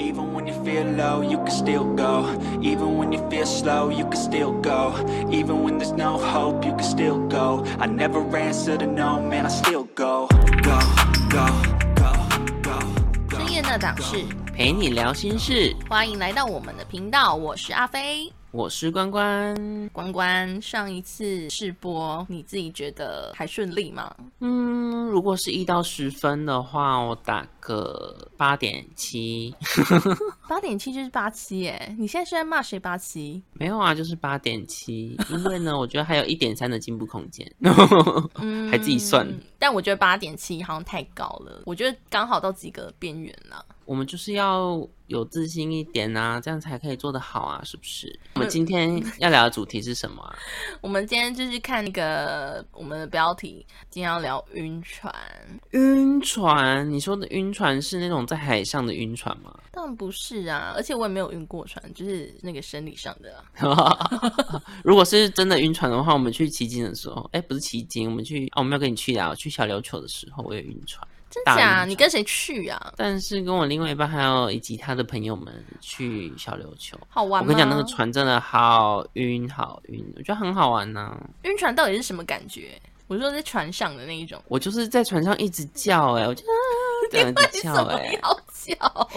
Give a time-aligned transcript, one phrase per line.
[0.00, 2.26] Even when you feel low, you can still go.
[2.60, 4.92] Even when you feel slow, you can still go.
[5.30, 7.64] Even when there's no hope, you can still go.
[7.78, 10.28] I never answer to no, man, I still go.
[10.62, 10.78] Go,
[11.30, 11.46] go,
[11.94, 12.12] go,
[12.62, 12.78] go.
[13.30, 18.32] 深夜那档事，陪你聊心事，欢迎来到我们的频道，我是阿飞。
[18.51, 19.89] 我是关关。
[19.93, 24.13] 关关，上一次试播，你自己觉得还顺利吗？
[24.39, 29.55] 嗯，如果是一到十分的话，我打个八点七。
[30.49, 33.41] 八点七就是八七耶，你现在是在骂谁八七？
[33.53, 35.17] 没有啊，就是八点七。
[35.29, 37.49] 因为呢，我觉得还有一点三的进步空间。
[38.35, 39.25] 嗯 还自己算
[39.57, 43.65] 但我觉得八点七好像太高了，我觉得刚好到及格边缘了。
[43.91, 48.17] 我们就是要有自信一点啊，这样才可以做得好啊，是不是？
[48.35, 50.33] 我们今天要聊的主题是什么啊？
[50.79, 55.13] 我们今天就是看那个我们的标题，今天要聊晕船。
[55.71, 56.89] 晕船？
[56.89, 59.53] 你说的晕船是那种在海上的晕船吗？
[59.73, 64.63] 当然不是啊，而且我也没有晕过船，就是那个生理上的、啊。
[64.85, 71.05] 如果是真的晕船的话，我们去骑鲸的时候，哎，不是骑鲸，我们去哦，我们要跟你去聊，去小琉球的时候，我也晕船。
[71.31, 71.55] 真假？
[71.55, 72.93] 船你跟谁去啊？
[72.97, 77.41] 但是跟我另外一半还有以及他的朋友们去小琉球，好玩？
[77.41, 82.79] 我跟你讲，那个船真的好晕，好晕，我觉得很好玩呐、晕船到底是什么感觉？
[83.07, 86.53] 我说在船上的那一种，我就是在船上一直叫、哎，我就啊
[87.11, 89.09] 这样一直叫、么哎，要叫？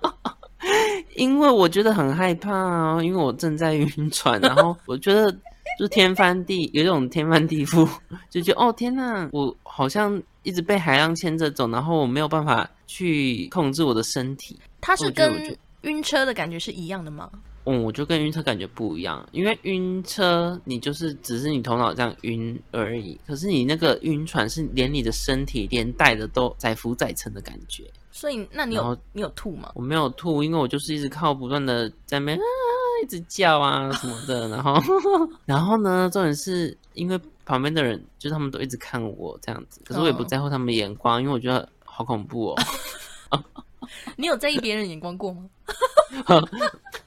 [1.16, 5.30] 因为我觉得很害怕啊，因为我正在晕船，然后我觉得
[5.78, 7.88] 就天翻地，有一种天翻地覆，
[8.30, 14.58] 就觉得哦天呐，我好像一直被海浪牵着走，然后我没有办法去控制我的身体。
[14.80, 17.30] 它是跟晕车的感觉是一样的吗？
[17.66, 27.84] 嗯，我就跟晕车感觉不一样，因为晕车你就是只是你头脑这样晕而已，可是你那个晕船是连你的身体连带的都载浮载沉的感觉。
[28.10, 29.70] 所以，那你有你有吐吗？
[29.74, 32.42] 我没有吐，因为我就是一直靠不断的在那边啊
[33.02, 34.80] 一直叫啊什么的， 然后
[35.46, 42.62] 然后呢，重点是因为旁边的人就是他们都一直看我这样子，可是我也不嗯在乎他们的眼光，因为我觉得好恐怖哦。
[44.16, 45.44] 你有在意别人眼光过吗？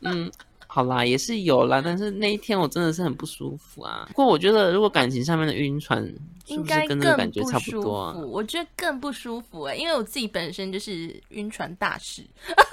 [0.01, 0.29] 嗯，
[0.73, 4.06] 好啦，也是有啦，但是那一天我真的是很不舒服啊。
[4.07, 6.17] 不过我觉得，如果感情上面的晕船，是
[6.47, 8.11] 不应该是跟这个感更不觉差不舒多。
[8.28, 12.25] 我觉得更不舒服哎、因为我自己本身就是晕船大师。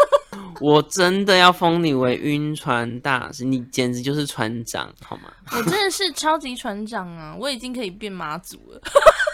[0.63, 5.31] 我真的要封你为晕船大师，你简直就是船长，好吗？
[5.53, 7.37] 我真的是超级船长啊！
[7.39, 8.81] 我已经可以变妈祖了。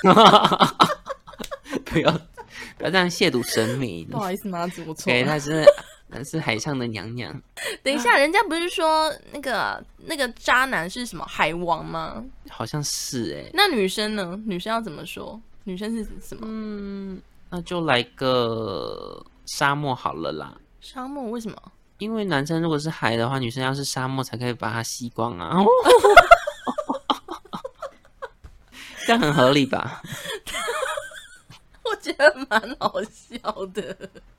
[1.85, 2.11] 不要
[2.77, 5.29] 不要这样亵渎神明 不，好意思，妈祖，我错对，了。
[5.29, 5.65] 她是
[6.11, 7.43] 她是海上的娘娘。
[7.83, 12.25] 等一下，人家不是说那个那个渣男是什么海王吗？
[12.49, 14.39] 好像是哎、那女生呢？
[14.47, 15.41] 女生要怎么说？
[15.65, 16.41] 女生是什么？
[16.43, 20.57] 嗯，那就来个沙漠好了啦。
[20.81, 21.31] 沙漠？
[21.31, 21.57] 为什么？
[21.99, 25.57] 因为男生如果是海的话，女生要是沙漠才可以把它吸光啊。
[29.07, 30.03] 这样很合理吧？
[31.85, 33.39] 我觉得蛮好笑
[33.73, 33.97] 的。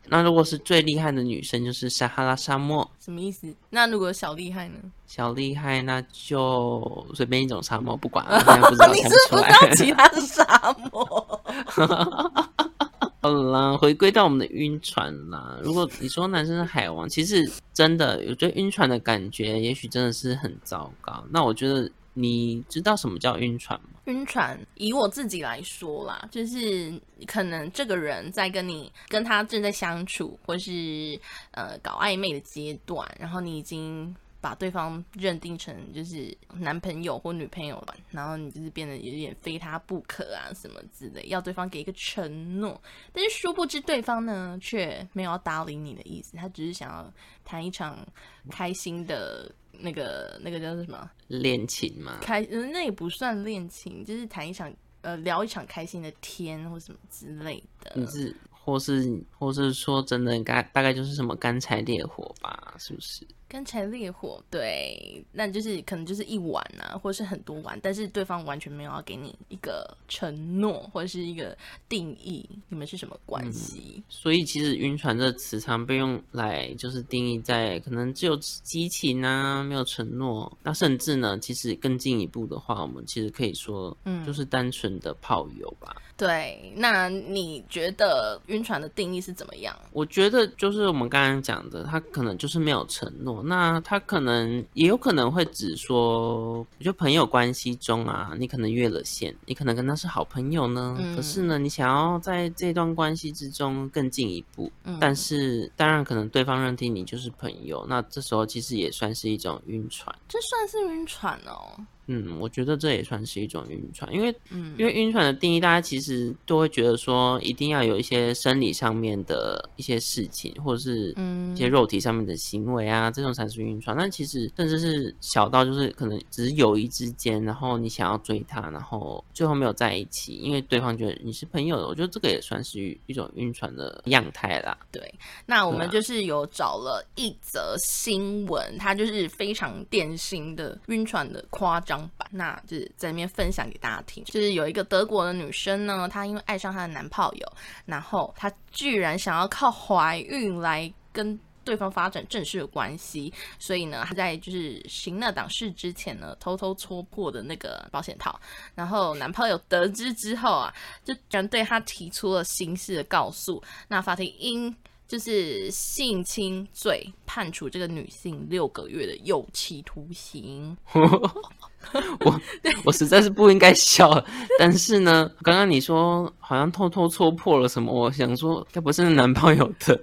[0.09, 2.89] 那如果是最厉害的女生，就是撒哈拉沙漠。
[2.99, 3.53] 什么意思？
[3.69, 4.75] 那如果小厉害呢？
[5.05, 9.75] 小厉害，那就随便一种沙漠，不管了， 不知道你想是不知道。
[9.75, 11.41] 其他沙漠？
[13.19, 15.57] 好啦，回归到我们的晕船啦。
[15.63, 21.23] 如果你说男生是海王，其实真的，我觉得晕船的感觉，也许真的是很糟糕。
[21.31, 23.96] 那我觉得你知道什么叫晕船吗？
[24.07, 31.19] 晕船，以我自己来说啦，就是可能这个人在跟你跟他正在相处，或是
[31.51, 34.15] 呃搞暧昧的阶段，然后你已经
[34.47, 42.81] 把对方认定成就是男朋友或女朋友吧，然后你就是变得有点非他不可啊什么之类，要对方给一个承诺，
[43.11, 47.13] 但是殊不知对方呢却没有要搭理你的意思，他只是想要
[47.43, 48.07] 谈一场
[48.49, 51.11] 开心的那个那个叫做什么？
[51.27, 57.91] 恋情嘛，开，呃那也不算恋情，就是谈一场呃聊一场开心的天或什么之类的。
[57.95, 63.27] 你是或是或是说真的，大大概就是什么干柴烈火吧，是不是？
[63.49, 71.57] 干柴烈火，对，那就是可能就是一碗啊，或是很多碗，但是对方完全没有要给你一个承诺或者是一个
[71.87, 74.03] 定义，你们是什么关系？
[74.09, 80.57] 所以其实晕船这个词常被用来就是定义在可能只有激情啊，没有承诺。
[80.61, 85.95] 那甚至呢，其实更进一步的话，我们其实可以说，嗯就是单纯的炮友吧。
[86.17, 89.77] 对，那你觉得晕船的定义是怎么样？
[89.91, 93.36] 我觉得就是我们刚刚讲的，他可能就是没有承诺。
[93.43, 100.95] 那他可能也有可能会指说，就朋友关系中啊，你可能越了线，你可能跟他是好朋友呢。
[100.99, 110.15] 嗯可是呢，你想要在这段关系之中更进一步，嗯但是当然可能对方认定你就是朋友，那这时候其实也算是一种晕船。
[110.27, 111.75] 这算是晕船哦。
[112.07, 123.95] 嗯，我觉得这也算是一种晕船，因为嗯因为晕船的定义，大家其实都会觉得说，一定要有一些生理上面的一些事情，或者是嗯一些肉体上面的行为啊，这种才是晕船。
[123.97, 134.77] 但其实甚至是小到就是可能只是友谊之间，然后你想要追他，然后最后没有在一起，因为对方觉得你是朋友的，我觉得这个也算是一种晕船的样态啦。
[134.91, 135.13] 对，
[135.45, 141.96] 那我们就是有找了一则新闻，它就是非常典型的晕船的夸张
[142.31, 144.23] 那就是在那边分享给大家听。
[144.25, 147.53] 就是有一个德国的女生呢，她因为爱上她的男炮友，
[147.85, 151.39] 然后她居然想要靠怀孕来跟。
[151.67, 158.39] 对方发展正式的关系，所以呢，她在就是行那档事之前呢，偷偷戳破的那个保险套，
[158.73, 160.73] 然后男朋友得知之后啊，
[161.03, 164.73] 就居然对她提出了刑事的告诉，那法庭因
[165.09, 170.77] 就是性侵罪判处这个女性六个月的有期徒刑。
[172.25, 172.41] 我
[172.85, 174.23] 我实在是不应该笑了，
[174.59, 179.99] 但是呢，刚刚你说好像偷偷戳破了什么，我想说该不是男朋友的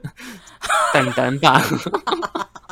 [0.93, 1.63] 蛋蛋吧？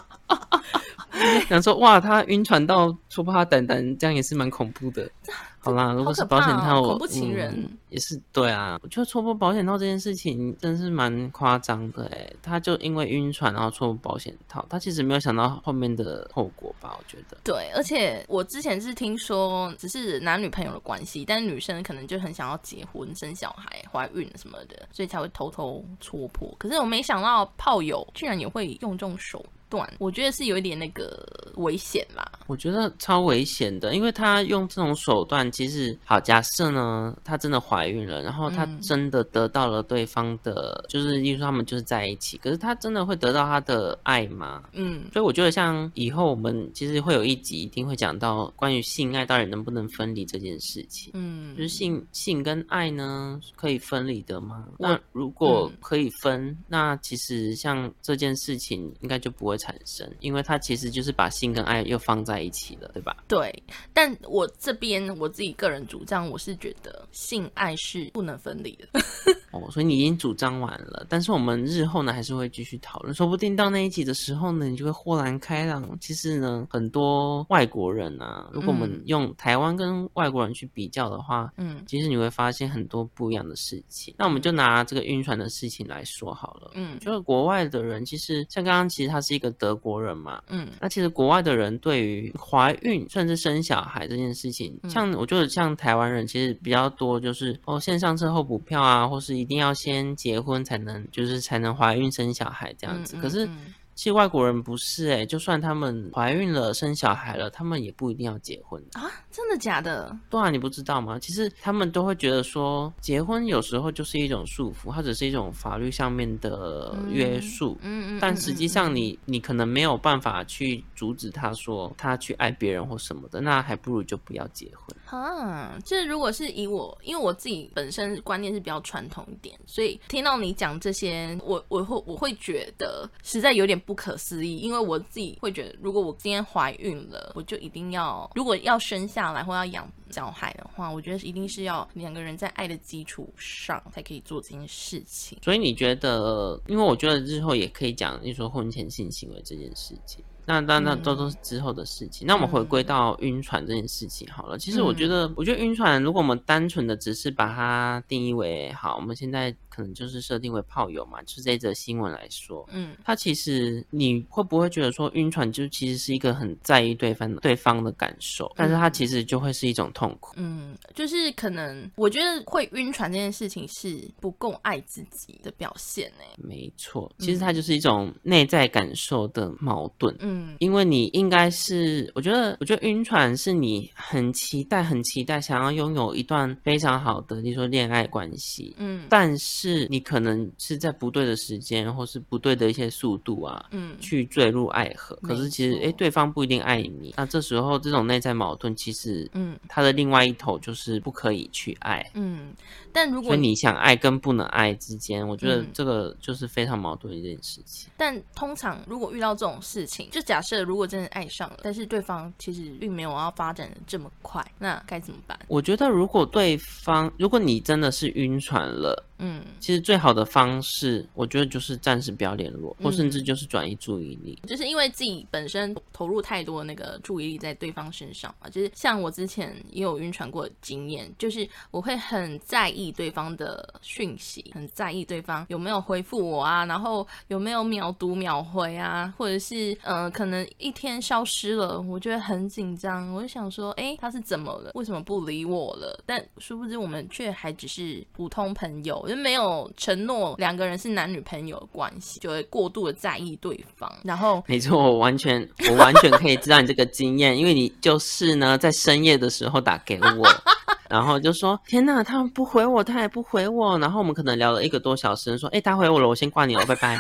[1.49, 5.09] 想说哇，他晕船到戳破他胆胆，这样也是蛮恐怖的。
[5.65, 8.77] 好啦，如果是保险套，恐怖情人嗯也是对啊。
[8.83, 16.97] 我觉得戳破保险套这件事情真是蛮夸张的诶，他就因为晕船然后戳破保险套，他其实没有想到后面的后果吧？
[16.99, 17.37] 我觉得。
[17.45, 26.53] 对，而且我之前是听说只是男女朋友的关系，但是女生可能就很想要结婚、生小孩、怀孕什么的，所以才会偷偷戳破。
[26.59, 32.31] 可是我没想到炮友居然也会用这种手段，我觉得是有一点那个危险啦。
[32.47, 44.65] 我觉得超危险的，因为他用这种手段，其实好，假设呢，她真的怀孕了，然后她嗯真的得到了对方的，就是例如说他们就是在一起，可是她真的会得到他的爱吗？
[44.73, 51.13] 嗯所以我觉得，像以后我们其实会有一集一定会讲到关于性爱到底能不能分离这件事情。
[51.15, 54.69] 嗯就是性性跟爱呢可以分离的吗？
[54.79, 63.17] 那如果嗯可以分，那其实像这件事情应该就不会产生，因为它其实就是把性跟爱又放在一起了，对吧？
[63.29, 63.63] 对，
[63.93, 68.89] 但我这边我自己个人主张，我是觉得性爱是不能分离的。
[69.53, 75.97] 哦，所以你已经主张完了，但是我们日后呢还是会继续讨论，说不定到那一集的时候呢，你就会豁然开朗。
[76.01, 84.15] 其实呢，很多外国人啊，如果我们嗯用台湾跟外国人去比较的话，嗯其实你会发现很多不一样的事情。
[84.17, 86.71] 那我们就拿这个晕船的事情来说好了。
[86.75, 90.69] 嗯就是国外的人，其实像刚刚，其实他是一个德国人嘛，嗯。
[90.81, 94.91] 那其实国外的人对于怀孕甚至生小孩这件事情，嗯。
[94.91, 103.17] 像我觉得像台湾人其实比较多，就是哦先上车后补票啊，或是一定要先结婚才能就是才能怀孕生小孩这样子。
[103.17, 108.83] 嗯可是嗯其实外国人不是诶、就算他们怀孕了生小孩了，他们也不一定要结婚。
[108.95, 110.17] 啊，真的假的？
[110.31, 111.19] 对啊，你不知道吗？
[111.19, 117.77] 其实他们都会觉得说，结婚有时候就是一种束缚，它只是一种法律上面的约束。
[117.83, 124.97] 嗯嗯，但嗯实际上你，你可能没有办法去阻止他说他去爱别人或什么的，那还不如就不要结婚。
[125.07, 145.39] 啊，就是如果是以我，因为我自己本身观念是比较传统一点，所以听到你讲这些，我我会我会觉得实在有点不可思议，因为我自己会觉得，如果我今天怀孕了，我就一定要，如果要生下来或要养小孩的话，我觉得一定是要两个人在爱的基础上才可以做这件事情。
[145.43, 150.25] 所以你觉得，因为我觉得日后也可以讲，你说婚前性行为这件事情。
[150.45, 152.27] 那那那嗯都都是之后的事情。
[152.27, 154.59] 那我们回归到晕船这件事情好了。
[154.59, 170.35] 其实我觉得，嗯我觉得晕船，如果我们单纯的只是把它定义为好，我们现在可能就是设定为炮友嘛，就是这则新闻来说，嗯他其实你会不会觉得说晕船就其实是一个很在意对方对方的感受，但是他其实就会是一种痛苦。
[170.37, 176.25] 嗯，就是可能我觉得会晕船这件事情是不够爱自己的表现呢。
[176.37, 180.15] 没错，其实它就是一种内在感受的矛盾。
[180.21, 188.75] 嗯因为你应该是，我觉得，我觉得晕船是你很期待、很期待，想要拥有一段非常好的，例如说恋爱关系。
[188.79, 195.17] 嗯但是你可能是在不对的时间，或是不对的一些速度啊，嗯去坠入爱河。
[195.23, 197.15] 可是其实，哎，对方不一定爱你。
[197.17, 202.09] 那这时候这种内在矛盾，其实嗯他的另外一头就是不可以去爱。
[202.15, 202.53] 嗯，
[202.93, 207.91] 但如果你想爱跟不能爱之间，我觉得嗯这个就是非常矛盾的一件事情。
[207.97, 215.39] 但通常如果遇到这种事情，就假设如果真的爱上了，但是对方其实并没有要发展的这么快，那该怎么办？
[215.49, 224.39] 我觉得如果对方，如果你真的是晕船了，嗯，其实最好的方式，我觉得就是暂时不要联络，或嗯甚至就是转移注意力。
[224.47, 244.71] 就是因为自己本身投入太多那个注意力在对方身上嘛，就是像我之前也有晕船过的经验，就是我会很在意对方的讯息，很在意对方有没有回复我啊，然后有没有秒读秒回啊，或者是呃可能一天消失了，我觉得很紧张，我就想说，哎，他是怎么了？
[244.75, 246.03] 为什么不理我了？
[246.07, 249.42] 但殊不知我们却还只是普通朋友，就没有
[249.77, 260.29] 承诺两个人是男女朋友的关系，就会过度的在意对方，然后没错，我完全 我完全可以知道你这个经验，因为你就是呢在深夜的时候打给我，
[260.91, 266.99] 然后就说天哪，他不回我，他也不回我，然后我们可能聊了一个多小时，说哎他回我了，我先挂你了，拜拜。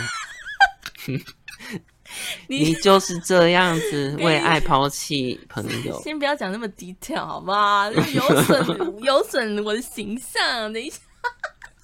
[2.47, 7.91] 你就是这样子为爱抛弃朋友，先不要讲那么 detail 好不好？
[7.91, 10.71] 有损有损我的形象。
[10.71, 10.99] 等一下。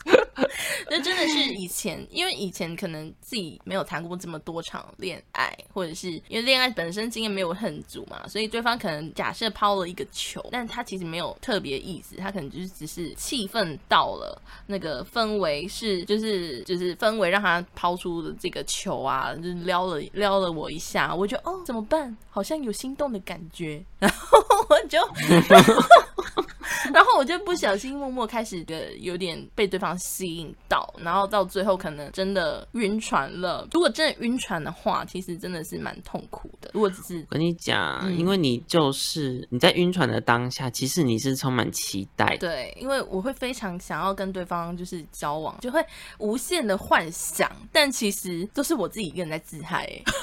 [0.91, 22.17] 那真的是以前，因为以前可能自己没有谈过这么多场恋爱，或者是因为恋爱本身经验没有很足嘛，所以对方可能假设抛了一个球，但他其实没有特别意思，他可能就是只是气氛到了，那个氛围是就是就是氛围让他抛出的这个球啊，就是撩了撩了我一下，我就哦怎么办？
[22.31, 24.38] 好像有心动的感觉， 然后
[24.71, 24.99] 我就。
[26.93, 33.67] 然后我就不小心默默开始的有点被对方吸引到，然后到最后可能真的晕船了。
[33.73, 36.71] 如果真的晕船的话，其实真的是蛮痛苦的。
[36.73, 42.49] 如果只是我跟你讲，嗯因为你就是你在晕船的当下，其实你是充满期待的。
[42.49, 45.85] 对，因为我会非常想要跟对方就是交往，就会
[46.19, 50.05] 无限的幻想，但其实都是我自己一个人在自嗨、欸。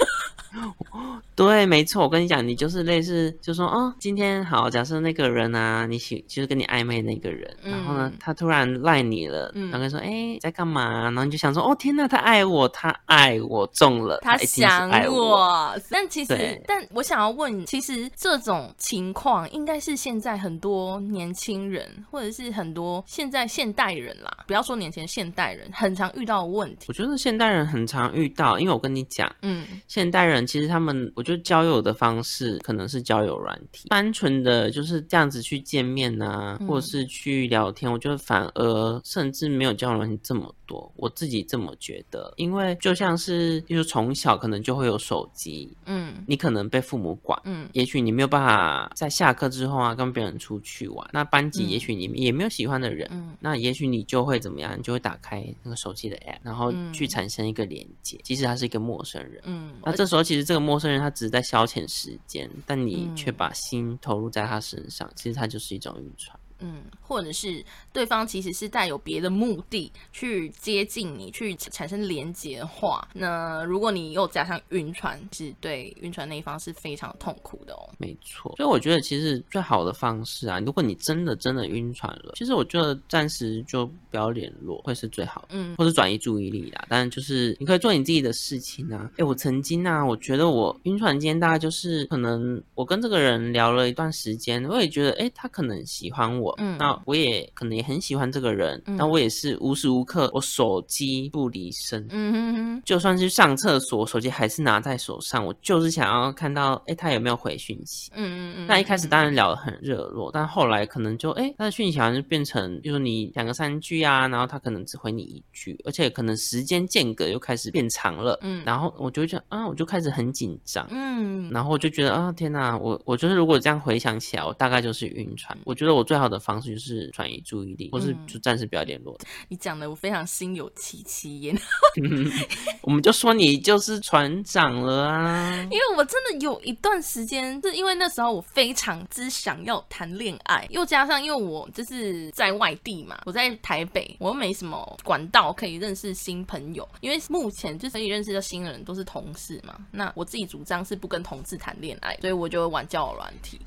[1.35, 11.05] 对，没错，我跟你讲，你就是类似，就说哦，今天好，假设那个人啊，你喜就是跟你暧昧那个人，然后呢嗯，他突然赖你了，嗯然后跟你说，哎，在干嘛？
[11.05, 15.25] 然后你就想说，哦，天呐，他爱我，他爱我，中了，他想我。
[15.25, 26.85] 我，但其实，但我想要问，其实这种情况应该是现在很多年轻人，或者是很多现在现代人啦，不要说年前，现代人很常遇到的问题。
[26.89, 47.39] 我觉得现代人很常遇到，因为我跟你讲，嗯现代人其实他们，我觉得交友的方式可能是交友软体，单纯的就是这样子去见面啊，嗯或者是去聊天，我觉得反而甚至没有交友软体这么多，我自己这么觉得，因为就像是，就是从小可能就会有手机，嗯你可能被父母管。
[47.45, 54.77] 嗯也许你没有办法在下课之后啊跟别人出去玩，那班级嗯也许你也没有喜欢的人，嗯那也许你就会怎么样？
[54.77, 59.41] 你就会打开那个手机的 app，然后嗯去产生一个连接，即使他是一个陌生人。
[59.45, 66.37] 嗯，那这时候其实这个陌生人他只是在消遣时间，但你嗯却把心投入在他身上，其实他就是一种晕船。
[66.59, 77.89] 嗯，或者是对方其实是带有别的目的去接近你，去产生连接的话，那如果你又加上晕船，是对晕船那一方是非常痛苦的哦。
[77.97, 86.85] 没错，所以我觉得其实最好的方式啊，如果你真的真的晕船了，其实我觉得暂时就不要联络会是最好的，嗯或者转移注意力啦。
[86.89, 89.09] 当然就是你可以做你自己的事情啊。
[89.17, 108.11] 哎，我曾经啊，我觉得我晕船今天大概就是可能我跟这个人聊了一段时间，我也觉得哎，他可能喜欢我，嗯那我也可能也很喜欢这个人，嗯那我也是无时无刻我手机不离身，嗯哼哼，就算是上厕所，手机还是拿在手上，我就是想要看到，哎，他有没有回讯息。
[108.15, 108.67] 嗯嗯嗯。
[108.67, 120.85] 那一开始当然聊得很热络，但后来可能就哎，他的讯息好像就变成，比如说你两个三句啊，然后他可能只回你一句，而且可能时间间隔又开始变长了，嗯然后我就会觉得啊，我就开始很紧张。
[120.91, 122.77] 嗯然后我就觉得啊，天哪！
[122.77, 125.57] 我我就是如果这样回想起来，我大概就是晕船。
[125.63, 129.17] 我觉得我最好的方式就是转移注意力，或是嗯就暂时不要联络。
[129.49, 131.57] 你讲的我非常心有戚戚焉，
[132.81, 135.55] 我们就说你就是船长了啊。
[135.63, 153.59] 因为我真的有一段时间，是因为那时候我非常之想要谈恋爱，又加上因为我就是在外地嘛，我在台北，我又没什么管道可以认识新朋友，因为目前就是可以认识的新人都是同事嘛，那我自己主张是不跟同事谈恋爱，所以我就玩交友软体。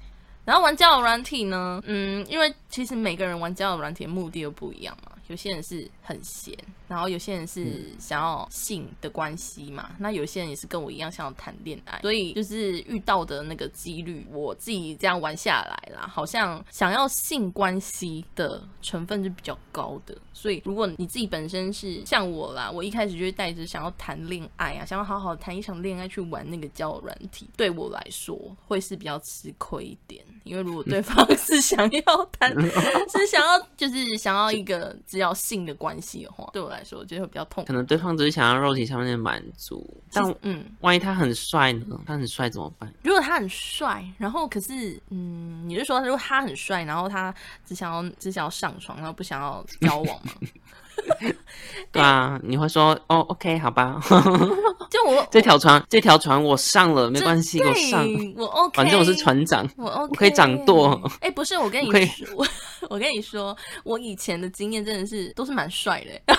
[0.48, 5.12] 然后玩交友软体呢，嗯，因为其实每个人玩交友软体的目的又不一样嘛。
[5.28, 6.54] 有些人是很闲，
[6.88, 20.16] 然后有些人是想要性的关系嘛，那有些人也是跟我一样想要谈恋爱，所以就是遇到的那个几率，我自己这样玩下来啦，好像想要性关系的成分是比较高的。
[20.32, 32.52] 所以如果你自己本身是像我啦，我一开始就会带着想要谈恋爱啊，想要好好谈一场恋爱去玩那个交友软体，对我来说会是比较吃亏一点，因为如果对方 是想要谈，
[33.10, 37.72] 是想要就是想要一个只要性的关系的话，对我来说我觉得会比较痛可。
[37.72, 42.00] 能对方只是想要肉体上面的满足，但嗯，万一他很帅呢？
[42.06, 42.92] 他很帅怎么办？
[43.02, 47.34] 如果他很帅，然后可是嗯，你是说如果他很帅，然后他
[47.66, 50.32] 只想要只想要上床，然后不想要交往吗？
[51.90, 53.98] 对啊，你会说哦，OK，好吧，
[54.90, 59.66] 就我这条船这条船我上了，没关系，我上，我 OK，反正我是船长。
[59.76, 61.00] 我 OK，我可以掌舵。
[61.20, 62.46] 哎、不是，我跟你说，我
[62.90, 66.34] 我跟你说，我以前的经验真的是都是蛮帅的。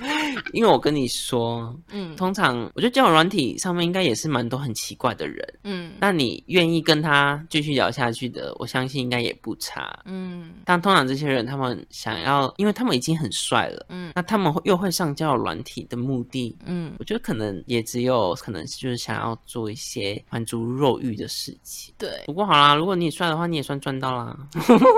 [0.52, 9.98] 因为我跟你说，嗯通常我觉得交友软体上面应该也是蛮多很奇怪的人，嗯那你愿意跟他继续聊下去的，我相信应该也不差。
[10.04, 21.94] 嗯但通常这些人，他们想要，因为他们已经很帅了，嗯那他们会又会上交友软体的目的，嗯，我觉得可能也只有可能就是想要做一些满足肉欲的事情。
[21.98, 22.22] 对。
[22.26, 24.36] 不过好啦，如果你帅的话，你也算赚到啦。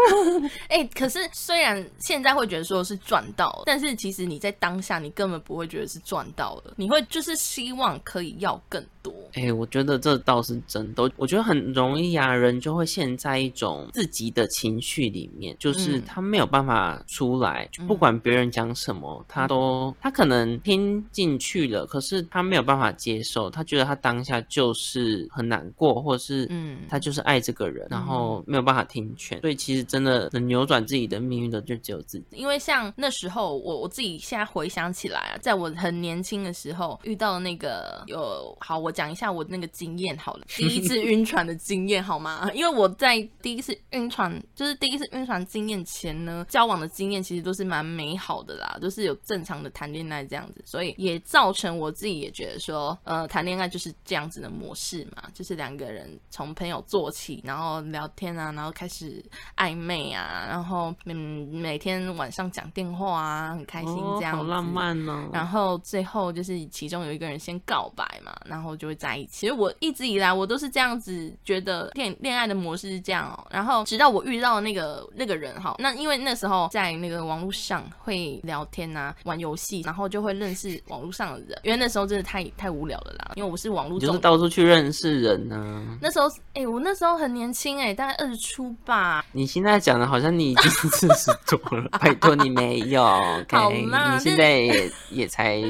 [0.68, 9.12] 哎、可是虽然现在会觉得说是赚到，但是其实你在当下你根本不会觉得是赚到了，你会就是希望可以要更多。
[9.34, 11.10] 哎、我觉得这倒是真的。
[11.16, 32.26] 我觉得很容易啊，人就会陷在一种自己的情绪里面，就是嗯他没有办法出来，就不管别人讲什么，他都他可能听进去了，可是他没有办法接受，他觉得他当下就是很难过，或是嗯他就是爱这个人，然后没有办法听劝，所以其实真的能扭转自己的命运的就只有自己。
[32.32, 42.50] 因为像那时候我我自己现在回想起来啊，在我很年轻的时候遇到那个有好，我讲一下我那个经验好了， 第一次晕船的经验好吗？
[42.54, 59.24] 因为我在第一次晕船，就是第一次晕船经验前呢，交往的经验其实都是蛮美好的啦，都是有正常的谈恋爱这样子，所以也造成我自己也觉得说，呃，谈恋爱就是这样子的模式嘛，就是两个人从朋友做起，然后聊天啊，然后开始
[59.56, 64.42] 暧昧啊，然后嗯，每天晚上讲电话啊，很开心哦这样子。
[64.42, 65.28] 好浪漫哦！
[65.32, 69.30] 然后最后就是其中有一个人先告白嘛，然后就会在一起。
[69.32, 73.46] 其实我一直以来我都是这样子觉得恋恋爱的模式是这样哦。
[73.48, 81.56] 然后直到我遇到那个那个人哈，那因为那时候在那个网络上会聊天啊，玩游戏，然后就会认识网络上的人。
[81.62, 89.24] 因为那时候真的太太无聊了啦，因为我是网络就是到处去认识人呢、那时候，哎、我那时候很年轻哎、大概二十出吧。
[89.30, 93.56] 你现在讲的好像你已经四十多了， 拜托你没有，OK？
[93.56, 95.62] 好啦你现在也也才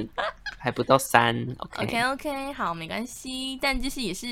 [0.63, 4.27] 还不到三，OK？, OK OK，好，没关系，但就是也是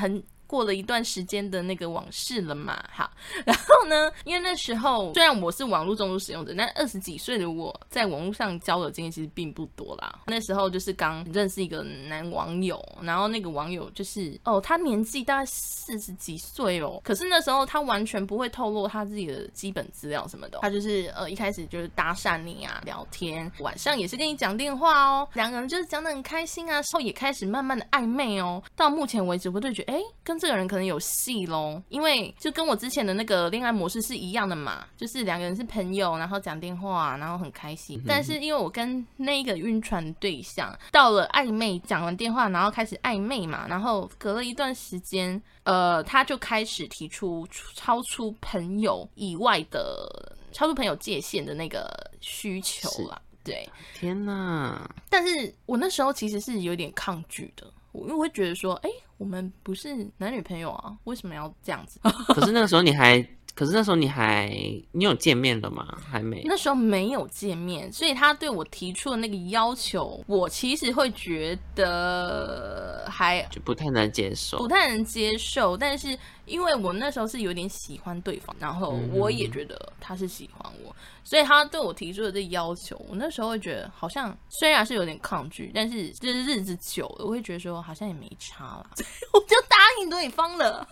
[0.00, 0.20] 很。
[0.48, 3.08] 过了一段时间的那个往事了嘛，好，
[3.46, 10.20] 然后呢，因为那时候虽然我是网络重度使用者，但二十几岁的我在网络上交友经验其实并不多啦。
[10.26, 28.62] 那时候就是刚认识一个男网友，然后那个网友就是哦，他年纪大概四十几岁哦，可是那时候他完全不会透露他自己的基本资料什么的，他就是呃一开始就是搭讪你啊，聊天，晚上也是跟你讲电话哦，两个人就是讲得很开心啊，之后也开始慢慢的暧昧哦。
[28.74, 38.02] 到目前为止，我都觉得哎，跟这个人可能有戏喽，因为就跟我之前的那个恋爱模式是一样的嘛，就是两个人是朋友，然后讲电话，然后很开心。
[38.06, 51.88] 但是因为我跟那个晕船对象到了暧昧，讲完电话，然后开始暧昧嘛，然后隔了一段时间，呃，他就开始提出超出朋友以外的、超出朋友界限的那个
[52.20, 53.20] 需求啦。
[53.44, 54.90] 对，天哪！
[55.08, 57.66] 但是我那时候其实是有点抗拒的，
[58.02, 62.00] 因为我会觉得说，哎、我们不是男女朋友啊，为什么要这样子？
[62.34, 63.18] 可是那个时候你还，
[63.58, 64.48] 可是那时候你还，
[64.92, 65.84] 你有见面了吗？
[66.08, 66.42] 还没。
[66.44, 74.68] 那时候没有见面，所以他对我提出的那个要求，我其实会觉得还就不太能接受不。
[74.68, 76.16] 太能接受，但是
[76.46, 80.94] 因为我那时候是有点喜欢对方，然后我也觉得他是喜欢我，
[81.24, 88.86] 所以他对我提出的这要求，我那时候会觉得好像虽然是有点抗拒，但是就是日子久了，我会觉得说好像也没差啦，
[89.34, 90.86] 我就答应对方了。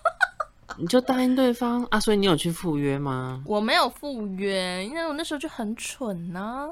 [0.79, 2.00] 你就答应对方啊？
[2.00, 3.42] 所以你有去赴约吗？
[3.46, 6.68] 我没有赴约，因为我那时候就很蠢呐、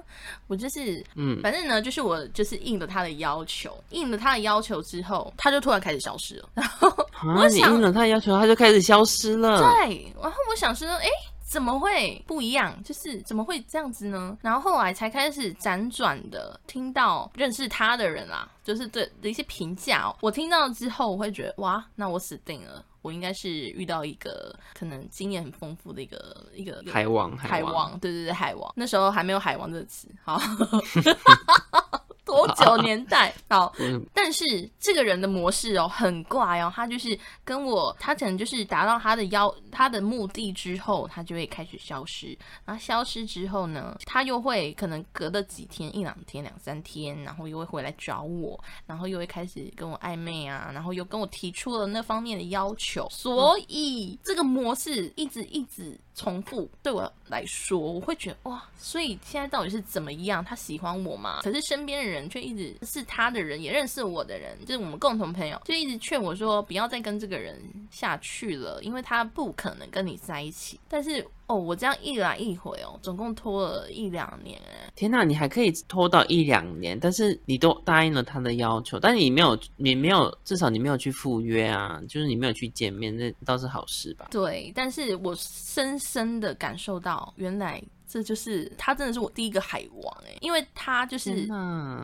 [0.47, 6.49] 我就是，嗯反正呢，就是我就是应了他的要求，应了他的要求之后，他就突然开始消失了。
[6.55, 9.59] 然后啊，你想应了他的要求，他就开始消失了。
[9.61, 11.09] 对，然后我想说，哎，
[11.49, 12.77] 怎么会不一样？
[12.83, 14.37] 就是怎么会这样子呢？
[14.41, 20.17] 然后后来才开始辗转的听到认识他的人啊，就是对的一些评价哦。
[20.21, 22.85] 我听到之后，我会觉得哇，那我死定了。
[23.05, 28.73] 我应该是遇到一个可能经验很丰富的一个一个海王，海王，对对对，海王。
[28.77, 30.41] 那时候还没有海王这个词，好。
[32.25, 33.33] 多久年代？
[33.49, 33.75] 好，
[34.13, 36.73] 但是这个人的模式哦，很怪哦。
[36.75, 42.37] 他就是跟我，他可能就是达到他的要他的目的之后，他就会开始消失。
[42.65, 53.07] 然后消失之后呢，他又会可能隔了几天、一两天、两三天，然后又会回来找我，然后又会开始跟我暧昧啊，然后又跟我提出了那方面的要求。
[53.11, 55.99] 所以这个模式一直一直。
[56.17, 60.45] 重复对我来说，我会觉得哇，所以现在到底是怎么样？
[60.45, 61.41] 他喜欢我吗？
[61.43, 70.79] 可是身边的人却一直是他的人，也认识我的人，就是我们共同朋友，就一直劝我说不要再跟这个人下去了，因为他不可能跟你在一起。
[70.89, 71.27] 但是。
[71.47, 74.91] 哦，我这样一来一回哦，总共拖了一两年哎！
[74.97, 84.29] 天哪，你还可以拖到一两年，但是你都答应了他的要求，但你没有，你没有，至少你没有去赴约啊，就是你没有去见面，那倒是好事吧？
[84.31, 87.79] 对，但是我深深的感受到，原来
[88.15, 91.31] 这就是他真的是我第一个海王哎，因为他就是，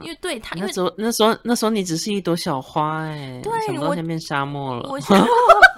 [0.03, 4.89] 因为对他那时候那时候那时候你只是一朵小花哎，对，到现在变沙漠了。
[4.91, 4.99] 我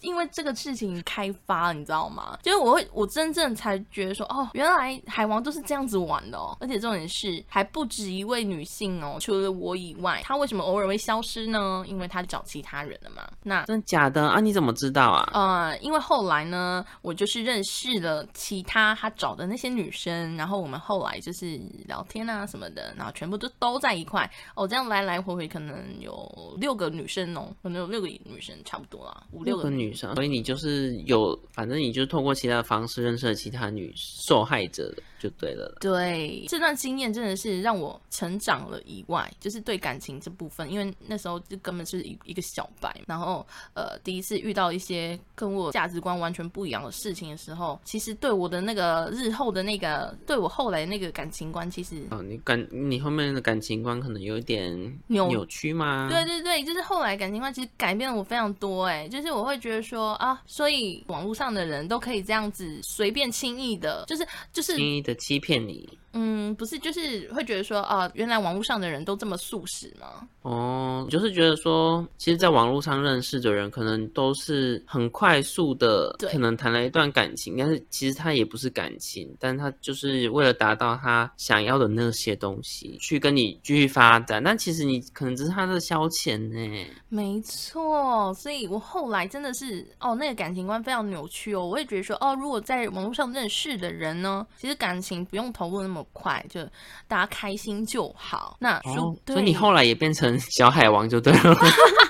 [0.00, 2.38] 因为这个事情开发，你知道吗？
[2.42, 6.56] 就是我会，我真正才觉得说，哦，原来海王都是这样子玩的哦。
[6.60, 11.84] 而且重点是，还不止一位女性哦，除了我以外，她为什么偶尔会消失呢？
[11.86, 13.26] 因为她找其他人了嘛。
[13.42, 14.40] 那真的假的啊？
[14.40, 15.30] 你怎么知道啊？
[15.34, 29.56] 呃，因为后来呢，我就是认识了其他他找的那些女生，然后我们后来就是聊天啊什么的，然后全部都都在一块哦，这样来来回回可能有六个女生哦，可能有六个女生差不多啦，五六。
[29.56, 35.02] 个女生，所以你就是有，反正你就是透过其他的方式认识了其他女受害者的。
[35.18, 38.78] 就对了，对这段经验真的是让我成长了。
[38.84, 54.70] 以外，就是对感情这部分，因为那时候就根本是一一个小白，然后呃，第一次遇到一些跟我价值观完全不一样的事情的时候，其实对我的那个日后的那个，对我后来那个感情观，其实哦，你感你后面的感情观可能有一点
[55.06, 56.08] 扭扭曲吗？
[56.10, 58.84] 对对对，就是后来感情观其实改变了我非常多。
[58.84, 65.02] 哎，就是我会觉得说啊，所以网络上的人都可以这样子随便轻易的，就是就是轻易。
[65.02, 65.88] 的欺骗你。
[66.18, 70.26] 嗯，不是，就是会觉得说啊，原来网络上的人都这么素食吗？
[70.40, 84.42] 哦，就是觉得说，其实，在网络上认识的人，可能都是很快速的，可能谈了一段感情，但是其实他也不是感情，但他就是为了达到他想要的那些东西，去跟你继续发展。
[84.42, 86.86] 但其实你可能只是他的消遣呢。
[87.10, 91.66] 没错，所以我后来真的是哦，那个感情观非常扭曲哦。
[91.66, 96.05] 我也觉得说，哦，如果在网络上认识的人呢，其实感情不用投入那么。
[96.12, 96.62] 快就
[97.08, 98.56] 大家开心就好。
[98.60, 98.80] 那
[99.26, 101.56] 所以你后来也变成小海王就对了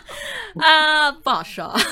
[0.61, 1.75] 啊，不好说。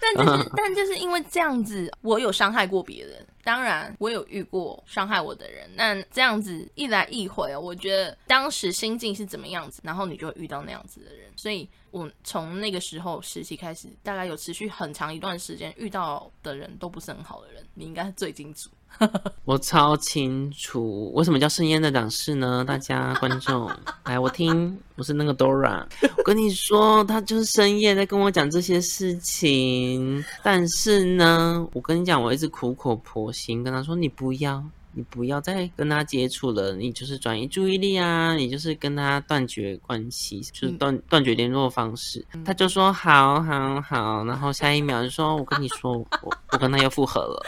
[0.00, 5.68] 但就是但就是因为这样子，我有伤害过别人，当然我有遇过伤害我的人。
[5.74, 11.30] 那这样子一来一回哦，我觉得当时心境是怎么样子，然后你就会遇到那样子的人。
[11.36, 17.64] 所以我从那个时候实习开始，大概有持续很长一段时间，遇到的人都不是很好的人。
[17.74, 18.68] 你应该是最清楚。
[19.44, 22.64] 我超清楚，为什么叫深烟的党事呢？
[22.66, 23.70] 大家观众
[24.04, 25.84] 来，我听，我是那个 Dora。
[26.16, 30.24] 我跟你说，他就是深夜在跟我讲这些事情。
[30.42, 42.24] 但是呢，我跟你讲，我一直苦口婆心跟他说，你不要，你不要再跟他接触了，你就是转移注意力啊，你就是跟他断绝关系，就是断断绝联络方式。
[42.46, 47.42] 他就说好好好，然后下一秒就说，我跟你说，我我跟他又复合了。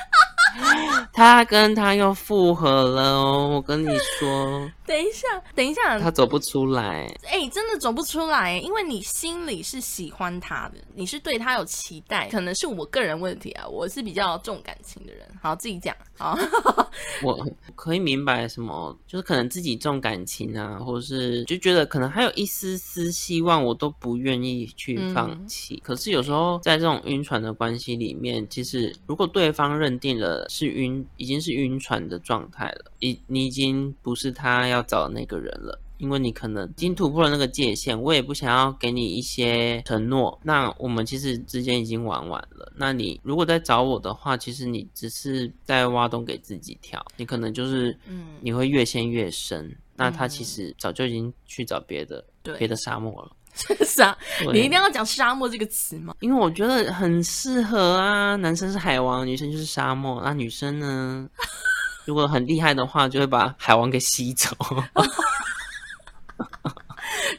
[1.13, 4.71] 他跟他又复合了哦，我跟你说。
[4.87, 7.07] 等一下，等一下，他走不出来。
[7.27, 12.29] 哎，真的走不出来，因为你心里是喜欢他的，你是对他有期待。
[12.31, 15.29] 可能是我个人问题啊，我是比较重感情的人。
[15.43, 16.39] 好，自己讲好。
[17.23, 25.81] 我可以明白什么，就是可能自己重感情啊，或者是就觉得可能还有一丝丝希望，我都不愿意去放弃。
[25.85, 34.85] 可是有时候在这种晕船的关系里面，其实如果对方认定了是晕，已经是晕船的状态了，已你已经不是他要。
[34.89, 40.41] 找的那个人了，因为你可能已经突破了那个界限，我也不想要给你一些承诺。
[40.43, 42.73] 那我们其实之间已经玩完了。
[42.75, 49.77] 那你如果再找我的话，其实你只是在挖洞给自己跳，你可能就是，嗯，你会越陷越深。
[49.95, 52.25] 那他其实早就已经去找别的
[52.57, 53.33] 别的沙漠了。
[53.67, 54.17] 是啥？
[54.53, 56.15] 你一定要讲沙漠这个词吗？
[56.21, 61.29] 因为我觉得很适合啊，男生是海王，女生就是沙漠，那女生呢，
[62.07, 64.49] 如果很厉害的话，就会把海王给吸走。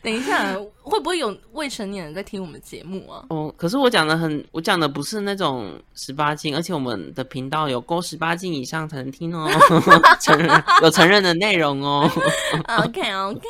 [0.02, 3.26] 等一下，会不会有未成年人在听我们节目啊？
[3.30, 9.50] 哦，可是我讲的很，我讲的不是那种十八禁，而且我们的频道有够十八禁以上才能听哦，
[10.22, 12.10] 承认有承认的内容哦。
[12.78, 13.48] OK OK，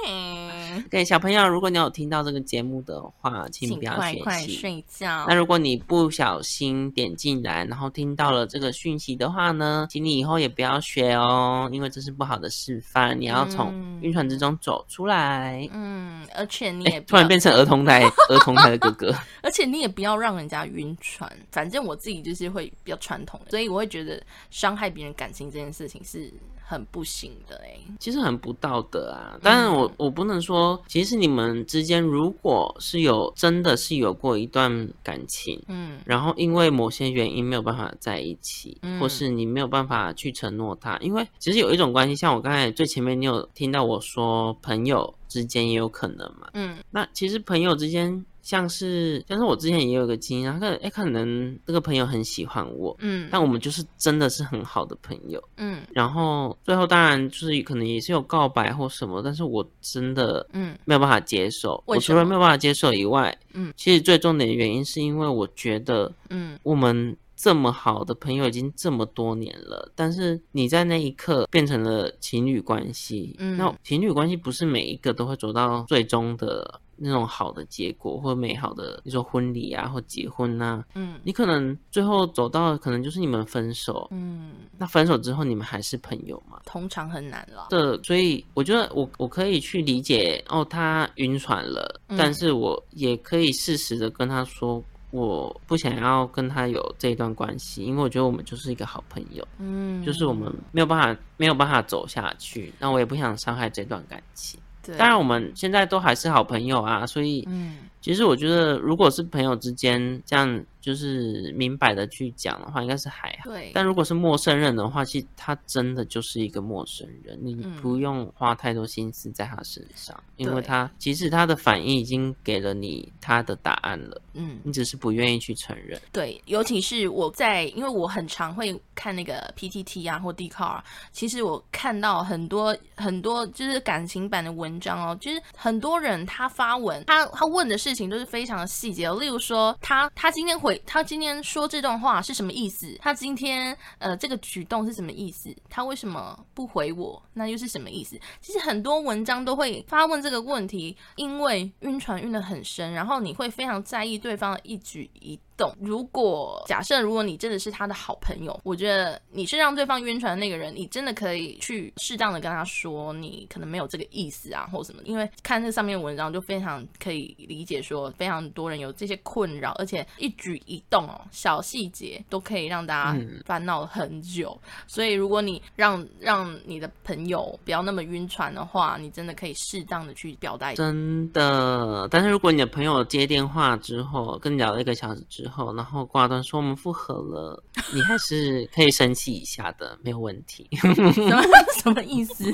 [0.89, 4.53] 对小朋友，如果你有听到这个节目的话，请请不要学快快习。
[4.53, 5.39] 睡觉那。
[5.39, 13.19] 如果你不小心点进来，然后听到了这个讯息的话呢，请你以后也不要学哦，因为这是不好的示范。
[13.19, 15.67] 你要从嗯晕船之中走出来。
[15.71, 19.15] 嗯，而且你也突然变成儿童台儿童台的哥哥。
[19.41, 21.31] 而且你也不要让人家晕船。
[21.51, 26.31] 反正我自己就是会比较传统的，所以我会觉得伤害别人感情这件事情是
[26.69, 27.79] 很不行的、欸。
[27.99, 29.39] 其实很不道德啊。
[29.41, 46.51] 当然嗯我，我不能说，其实你们之间如果是有真的是有过一段感情，嗯然后因为某些原因没有办法在一起，嗯或是你没有办法去承诺他，因为其实有一种关系，像我刚才最前面你有听到我说朋友之间也有可能嘛。
[46.53, 55.39] 嗯那其实朋友之间，像是像是我之前也有一个经验，他可能哎可能这个朋友很喜欢我，嗯但我们就是真的是很好的朋友。
[55.57, 61.83] 嗯然后最后当然就是可能也是有告白或什么，但是我真的嗯没有办法接受。
[61.85, 76.81] 我除了没有办法接受以外，嗯，其实最重点的原因是因为我觉得嗯我们这么好的朋友已经这么多年了，但是你在那一刻变成了情侣关系，嗯那情侣关系不是每一个都会走到最终的。
[77.01, 86.59] 那种好的结果或美好的，你说婚礼啊或结婚啊，嗯你可能最后走到可能就是你们分手，嗯，那分手之后你们还是朋友吗？
[86.65, 87.67] 通常很难了。
[87.69, 104.59] 对，所以我觉得我我可以去理解哦，他晕船了，嗯但是我也可以适时的跟他说，我不想要跟他有这一段关系，因为我觉得我们就是一个好朋友，嗯，就是我们没有办法没有办法走下去，那我也不想伤害这段感情。
[104.89, 107.77] 对，当然，我们现在都还是好朋友啊，所以嗯。
[108.01, 113.51] 其实我觉得，如果是朋友之间这样就是明摆的去讲的话，应该是还好。
[113.51, 125.99] 对，但如果是陌生人的话，其实他真的就是一个陌生人，你嗯不用花太多心思在他身上，因为他其实他的反应已经给了你他的答案了，嗯你只是不愿意去承认。
[126.11, 142.97] 对，尤其是我在，因为我很常会看那个 PTT 啊或 d c a r 其实我看到很多很多就是感情版的文章哦，就是很多人他发文，他他问的事情都是非常的细节哦，例如说他他今天回他今天说这段话是什么意思？
[142.99, 145.55] 他今天呃这个举动是什么意思？
[145.69, 147.21] 他为什么不回我？
[147.33, 148.19] 那又是什么意思？
[148.41, 155.75] 其实很多文章都会发问这个问题，因为晕船晕得很深，然后你会非常在意对方的一举一动。
[155.79, 165.01] 如果假设如果你真的是他的好朋友，我觉得你是让对方晕船的那个人，你真的可以去适当的跟他说，你可能没有这个意思啊，或什么。
[165.03, 174.57] 因为看这上面文章就非常可以理解说，非常多人有这些困扰，而且一举一动哦，小细节都可以让大家嗯烦恼很久。
[174.87, 180.73] 所以如果你让让你的朋友不要那么晕船的话，你真的可以适当的去表达。
[180.75, 190.67] 真的，但是如果你的朋友接电话之后跟你聊了一个小时之后，然后挂断说我们复合了，你还是可以生气一下的，没有问题。
[190.75, 191.11] 什么
[191.81, 192.43] 什么意思？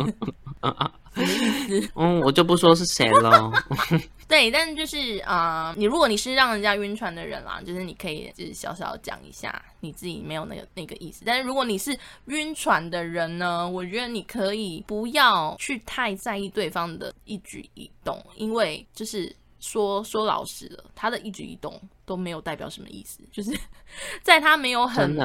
[1.15, 1.91] 什么意思？
[1.95, 3.51] 嗯，我就不说是谁了。
[4.27, 11.23] 对，但就是啊、呃你如果你是让人家晕船的人啦，就是你可以就是小小讲一下你自己没有那个那个意思。
[11.25, 23.52] 但是如果你是晕船的人呢，我觉得你可以不要去太在意对方的一举一动，因为就是说说老实了，他的一举一动都没有代表什么意思，就是
[24.22, 25.18] 在他没有很，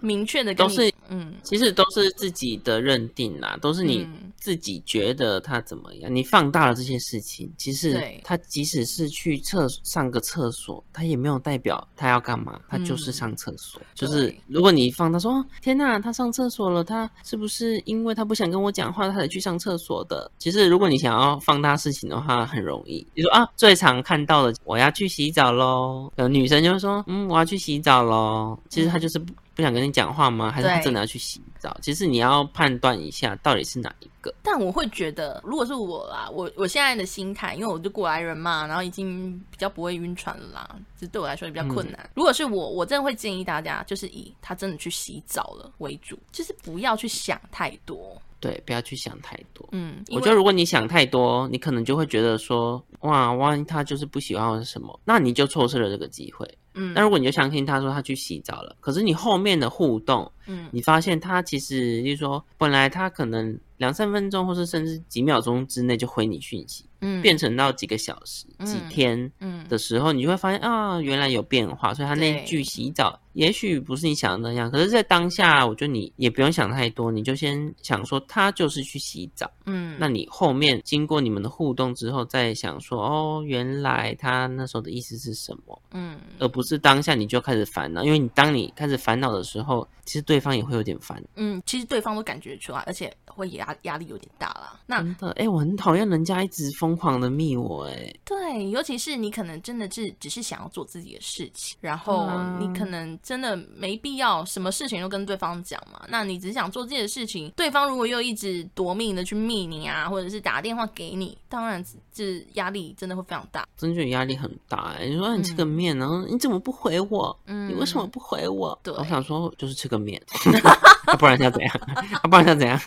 [0.00, 1.34] 明确的跟你都是嗯。
[1.42, 13.80] 其实都是自己的认定啦，都是你嗯自己觉得他怎么样，你放大了这些事情，其实他即使是去厕上个厕所，他也没有代表他要干嘛，他就是嗯上厕所。
[13.94, 20.30] 就是如果你放他说，哦天呐，他上厕所了，他是不是因为他不想跟我讲话，他才去上厕所的？
[20.38, 23.06] 其实如果你想要放大事情的话，很容易。
[23.14, 28.58] 你说啊，最常看到的，我要去洗澡喽，有女生就会说，嗯，我要去洗澡喽。
[28.68, 29.20] 其实他就是
[29.58, 30.52] 不不想跟你讲话吗？
[30.52, 31.76] 还是他真的要去洗澡？
[31.82, 34.32] 其实你要判断一下，到底是哪一个。
[34.40, 42.00] 但我会觉得，如果是我啦，我我现在的心态，因为我就过来人嘛，然后已经比较不会晕船了啦，这对我来说也比较困难。
[42.04, 48.16] 嗯如果是我，我真的会建议大家，就是以他真的去洗澡了为主，就是不要去想太多。
[48.38, 49.68] 对，不要去想太多。
[49.72, 56.48] 嗯，我觉得如果你想太多，你可能就会觉得说，哇，万一他就是不喜欢我是什么，那你就错失了这个机会。
[56.78, 56.92] 嗯。
[56.94, 60.68] 那如果你就相信他说他去洗澡了，可是你后面的互动，嗯。
[60.70, 71.94] 你发现他其实就是说，本来他可能两三分钟或是甚至几秒钟之内就回你讯息，嗯变成到几个小时、几嗯天嗯的时候，你就会发现啊，原来有变化。
[71.94, 79.50] 所以他那句洗澡，也许不是你想的那样，可是，在当下，我觉得你也不用想太多，你就先想说他就是去洗澡。
[79.66, 88.02] 嗯，那你后面经过你们的互动之后，再想说哦，原来他那时候的意思是什么，嗯而不是当下你就开始烦恼。
[88.02, 91.22] 因为你当你开始烦恼的时候，其实对方也会有点烦。
[91.36, 94.78] 嗯，其实对方都感觉出来，而且会压压力有点大啦。
[94.86, 106.02] 那真的，哎、我很讨厌人家一直疯狂的密我、哎，对，尤其是你可能真的是只是想要做自己的事情，然后啊你可能真的没必要什么事情都跟对方讲嘛。
[106.08, 113.66] 那你只想做自己的事情，对方如果又一直夺命的去密你啊，或者是打电话给你，当然这压力真的会非常大。
[113.76, 117.38] 真觉得压力很大、哎，你说你吃个面，然后你怎么不回我？
[117.46, 118.78] 嗯你为什么不回我？
[118.82, 120.20] 对我想说就是吃个面，
[121.06, 121.74] 啊、不然要怎样？
[122.22, 122.80] 啊、不然要怎样？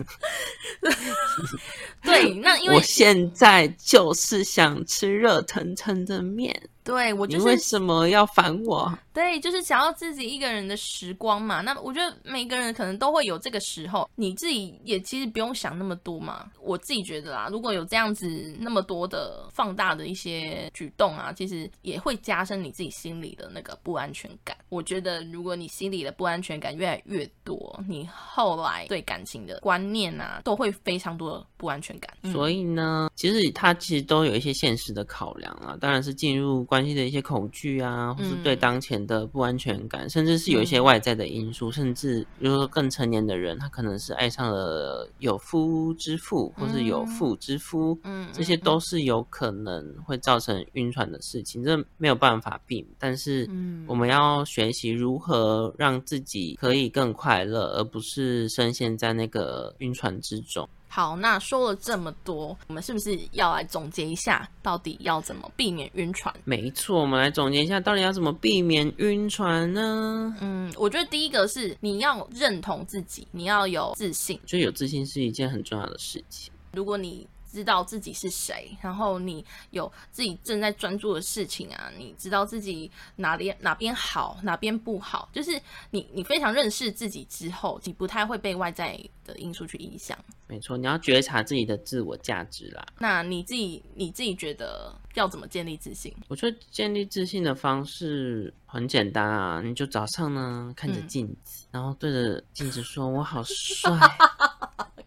[2.03, 8.91] 对，那因为我现在就是想吃热腾腾的面，对我就是为什么要烦我？
[9.13, 11.61] 对，就是想要自己一个人的时光嘛。
[11.61, 16.49] 那我觉得每个人可能都会有这个时候，你自己也其实不用想那么多嘛。
[16.61, 24.55] 我自己觉得啦，如果有这样子那么多的放大的一些举动啊，其实也会加深你自己心里的那个不安全感。
[24.69, 32.09] 我觉得如果你心里的不安全感越来越多，你后来对感情的观念啊，都会非常多的不安全感。
[32.31, 38.59] 所以呢，其实他其实都有一些现实的考量啊，当然是进入关系的一些恐惧啊，或是对嗯。
[38.61, 52.87] 当前的不安全感，甚至是有一些外在的因素，甚至比如说更成年的人，他可能是爱上了有夫之妇，或是有妇之夫，嗯，这些都是有可能会造成晕船的事情，这没有办法避免。
[52.99, 60.69] 但是嗯我们要学习如何让自己可以更快乐，而不是深陷在那个晕船之中。
[60.93, 66.35] 好，那说了这么多，我们是不是要来总结一下，到底要怎么避免晕船？
[66.43, 70.35] 没错，我们来总结一下，到底要怎么避免晕船呢？
[70.41, 74.37] 嗯，我觉得第一个是你要认同自己，你要有自信。
[74.43, 76.51] 我觉得有自信是一件很重要的事情。
[76.73, 90.17] 如果你知道自己是谁，然后你有自己正在专注的事情啊，你知道自己哪里哪边好，哪边不好，就是你你非常认识自己之后，你不太会被外在的因素去影响。
[90.47, 92.85] 没错，你要觉察自己的自我价值啦。
[92.99, 96.13] 那你自己你自己觉得要怎么建立自信？
[96.27, 103.91] 我觉得建立自信的方式很简单啊，你就早上呢看着嗯镜子，然后对着镜子说：“我好帅，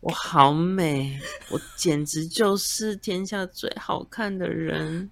[0.00, 1.18] 我好美，
[1.50, 5.10] 我简直就是天下最好看的人。”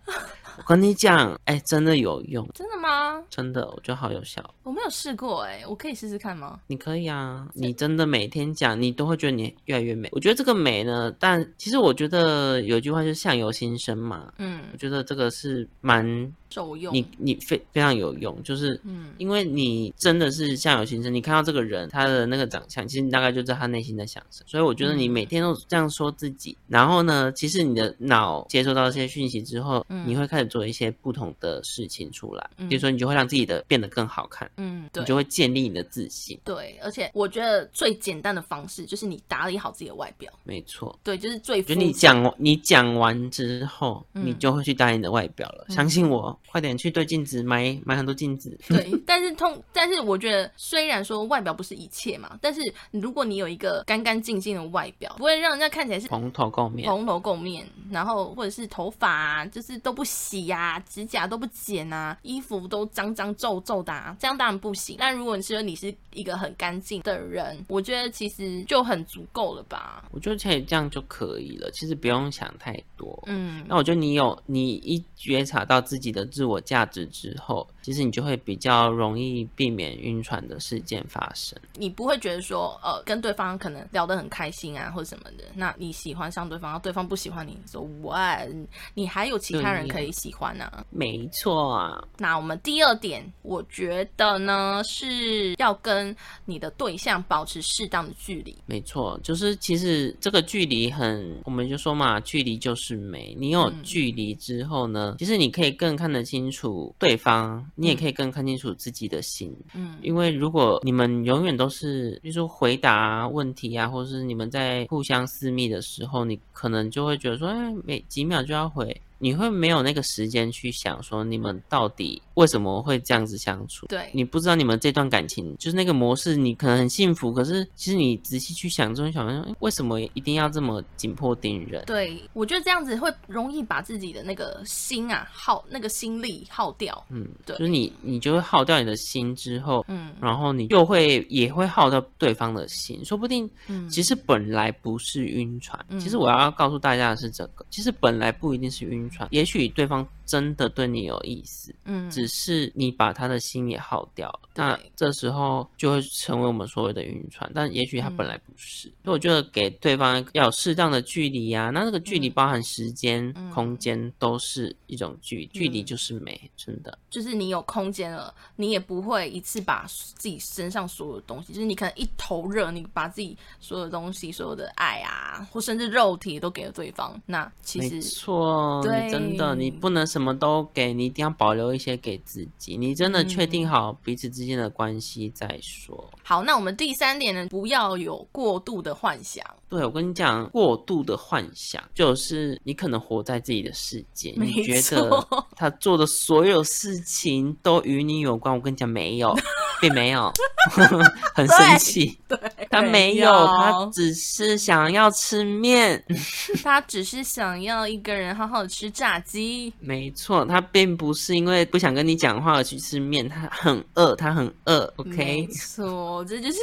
[0.59, 3.23] 我跟你讲，哎，真的有用，真的吗？
[3.31, 4.43] 真的，我觉得好有效。
[4.63, 6.61] 我没有试过哎、我可以试试看吗？
[6.67, 10.09] 你可以啊，你真的每天讲，你都会觉得你越来越美。
[10.13, 16.93] 我觉得这个美呢，但其实我觉得有句话就是相由心生嘛，嗯我，觉得这个是蛮受用。
[16.95, 24.47] 你你非非常有用，就是嗯因为你真的是相由心生，你看到这个人他的那个长相，其实你大概就知道他内心在想什么。
[24.49, 36.39] 所以我觉得你嗯每天都这样说自己，然后呢，其实你的脑接收到这些讯息之后，嗯你会开始做一些不同的事情出来，嗯比如说你就会让自己的变得更好看，嗯，对你就会建立你的自信。
[36.45, 40.33] 对，而且我觉得最简单的方式就是你打理好自己的外表。
[40.45, 40.99] 没错。
[41.03, 45.65] 对，就是最就你讲你讲完之后，嗯你就会去打理你的外表了。
[45.69, 48.57] 嗯相信我，快点去对镜子买买很多镜子。
[48.69, 64.97] 对，但是通，但是我觉得，虽然说外表不是一切嘛，但是如果你有一个干干净净的外表，不会让人家看起来是蓬头垢面，蓬头垢面，然后或者是头发、啊、就是都不洗呀、指甲都不剪啊，衣服都脏脏皱皱的、啊，这样当然不行。
[64.99, 70.05] 但如果你说你是一个很干净的人，我觉得其实就很足够了吧。
[70.11, 71.71] 我觉得其实这样就可以了。
[71.71, 73.23] 其实不用想太多。
[73.27, 81.59] 嗯那我觉得你有你一觉察到自己的自我价值之后，其实你就会比较容易避免晕船的事件发生。
[81.75, 88.49] 你不会觉得说，呃，跟对方可能聊得很开心啊，或者什么的，那你喜欢上对方，然后对方不喜欢你，说 what？
[88.95, 90.85] 你还有其他人可以喜欢啊。
[90.91, 96.17] 没错啊，那我们第二点，我觉得呢是要跟
[96.47, 98.57] 你的对象保持适当的距离。
[98.65, 103.37] 没错，就是其实这个距离很，我们就说嘛，距离就是美。
[103.39, 109.55] 你有嗯距离之后呢，其实你可以更看得得清楚对方，你也可以更看清楚自己的心。
[109.75, 123.87] 嗯因为如果你们永远都是，比如说回答问题啊，或者是你们在互相私密的时候，你可能就会觉得说，哎，每几秒就要回，你会没有那个时间去想说你们到底为什么会这样子相处。
[123.87, 131.85] 对，你不知道你们这段感情就是那个模式，你可能很幸福，可是其实你仔细去想，就会想说，哎为什么一定要这么紧迫盯人？
[131.87, 137.05] 对，我觉得这样子会容易把自己的那个心啊耗那个心力耗掉。
[137.11, 145.79] 嗯，对就是你你就会耗掉你的心之后，嗯然后你又会也会耗掉对方的心，说不定嗯，其实本来不是晕船。
[145.89, 152.11] 嗯其实我要告诉大家的是这个，其实本来不一定是晕船，也许对方真的对你有意思，嗯。
[152.11, 158.17] 只是你把他的心也耗掉了，那这时候就会成为我们所谓的晕船，但也许他嗯。
[158.17, 158.89] 本来不是。
[159.05, 162.33] 所以我觉得给对方要有适当的距离啊，那这个距离嗯。
[162.33, 163.51] 包含时间、嗯。
[163.51, 166.97] 空间都是一种距离，距离嗯就是美，真的。
[167.11, 182.77] 就是你有空间了，你也不会一次把自己身上所有的东西，就是你可能一头热，你把自己所有的东西、所有的爱啊，或甚至肉体都给了对方，那其没实错，对真的你不能什么都给，你一定要保留一些给自己。
[182.77, 186.11] 你真的确定嗯好彼此之间的关系再说。
[186.23, 186.43] 好。
[186.43, 189.43] 那我们第三点呢，不要有过度的幻想。
[189.69, 198.53] 对，我跟你讲，过度的幻想就是你可能活在自己的世界，你觉得他做的所有事情都与你有关。
[198.55, 199.33] 我跟你讲，没有，
[199.83, 200.33] 并没有，
[201.35, 202.17] 很生气。
[202.29, 202.39] 对，
[202.71, 206.03] 他没有，他只是想要吃面。
[206.63, 209.73] 他只是想要一个人好好吃炸鸡。
[209.81, 214.93] 没错，他并不是因为不想跟你讲话而去吃面，他很饿，他很饿。
[214.99, 216.59] OK，没错，这就是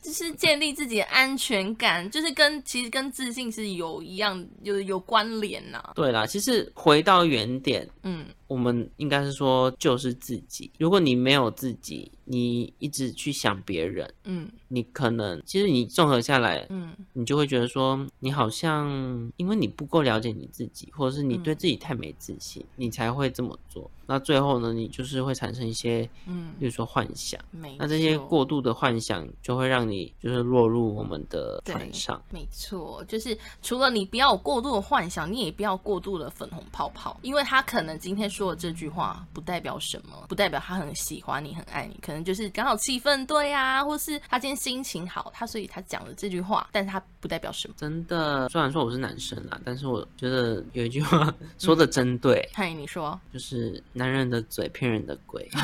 [0.00, 10.70] 就是建立自己的安全感，就是跟其实跟自信是有一样有有关联呐、对啦，其实回到原点，嗯我们应该是说就是自己。
[10.78, 18.88] 如果你没有自己，你一直去想别人，嗯你可能其实你综合下来，嗯你就会觉得说，你好像
[19.36, 23.90] 因为你不够了解你自己，或者是你嗯对自己太没自信，你才会这么做。
[24.06, 27.40] 那最后呢，你就是会产生一些，嗯，比如说幻想。
[27.50, 32.22] 没那这些过度的幻想就会让你就是落入我们的对船上。
[32.30, 47.74] 没错，就是除了你不要有过度的幻想，你也不要过度的粉红泡泡，因为他可能今天说的这句话不代表什么，不代表他很喜欢你、很爱你，可能就是刚好气氛对啊，或是他今天心情好，他所以他讲了这句话，但是他不代表什么。
[47.78, 55.48] 真的，虽然说我是男生啦，但是我觉得有一句话说的真对，嗨，你说，就是男人的嘴骗人的鬼。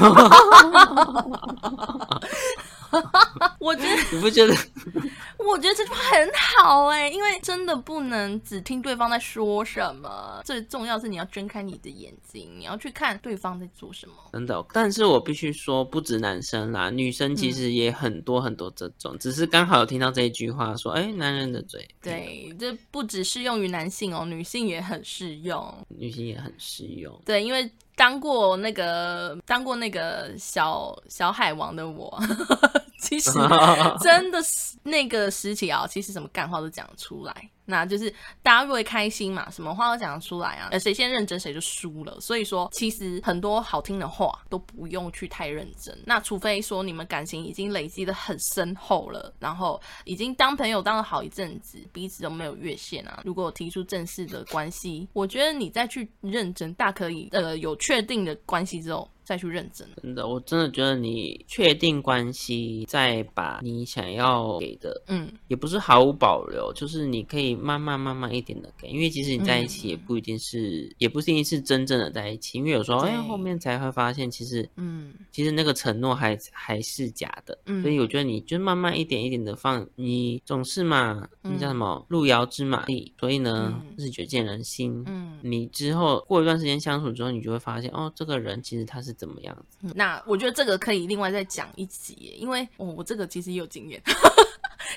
[3.61, 4.55] 我觉得你不觉得？
[5.49, 14.14] 我觉得这句话很好哎、因为真的不能只听对方在说什么，最重要是你要睁开你的眼睛，你要去看对方在做什么。
[14.32, 25.74] 真的，但是我必须说，不止男生啦，女生其嗯实也很多很多这种，只是刚好有听到这一句话，说，哎，男人的嘴，对，这不只适用于男性哦，女性也很适用。
[25.88, 27.20] 女性也很适用。
[27.24, 32.18] 对，因为当过那个当过那个小小海王的我，
[33.01, 33.30] 其实
[34.01, 37.51] 真的是那个时期啊，其实什么干话都讲得出来。
[37.66, 40.68] 那就是大家会开心嘛，什么话都讲得出来啊。
[40.72, 42.18] 呃，谁先认真谁就输了。
[42.20, 45.96] 所以说，其实很多好听的话都不用去太认真。
[46.05, 53.22] 那除非说你们感情已经累积的很深厚了，然后已经当朋友当了好一阵子，彼此都没有越线啊。
[53.24, 59.87] 如果提出正式的关系，我觉得你再去认真，大可以呃有确定的关系之后再去认真。
[60.03, 75.14] 真的，我真的觉得你确定关系，再把你想要给的，嗯，也不是毫无保留，就是你可以慢慢慢慢一点的给，因为其实你在一起嗯也不一定是，也不一定是真正的在一起，因为有时候哎后面才会发现，其实嗯。
[75.31, 77.83] 其实那个承诺还还是假的，嗯。
[77.83, 83.95] 所以我觉得你就慢慢一点一点的放，你总是嘛，那叫什么路遥知马力，所以呢嗯。
[83.97, 85.05] 日久见人心。
[85.07, 85.39] 嗯。
[85.43, 89.55] 你之后过一段时间相处之后，你就会发现哦，这个人其实他是怎么样。
[89.95, 94.03] 那我觉得这个可以另外再讲一集，因为哦，我这个其实也有经验。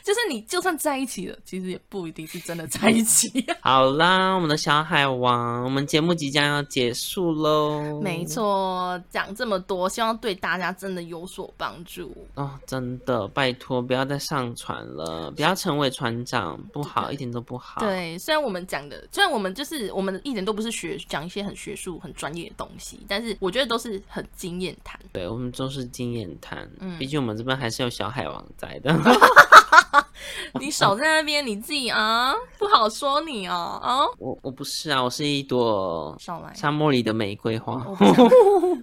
[0.02, 3.46] 就是你就算在一起了，其实也不一定是真的在一起。
[3.62, 8.02] 好啦，我们的小海王，我们节目即将要结束喽。
[8.02, 12.16] 没错，讲这么多，希望对大家真的有所帮助。
[12.36, 25.00] 哦，真的，拜托不要再上船了，不要成为船长，不好，一点都不好。，对，虽然我们讲的，虽然我们就是我们一点都不是学讲一些很学术、很专业的东西，但是我觉得都是很经验谈。
[25.12, 28.94] 对我们都是经验谈，嗯毕竟我们这边还是有小海王在的。
[30.60, 36.16] 你少在那边，你自己啊，不好说你哦，啊，我我不是啊，我是一朵
[36.56, 37.84] 沙漠里的玫瑰花。